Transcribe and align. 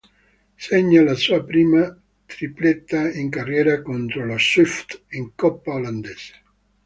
Segna 0.67 1.03
la 1.03 1.13
sua 1.13 1.43
prima 1.45 1.95
tripletta 2.25 3.11
in 3.11 3.29
carriera 3.29 3.83
contro 3.83 4.25
lo 4.25 4.35
Swift 4.39 5.03
in 5.09 5.33
coppa 5.35 5.73
olandese. 5.73 6.41